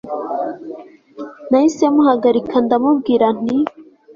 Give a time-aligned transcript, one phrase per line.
[1.49, 3.57] nahise muhagarika ndamubwira nti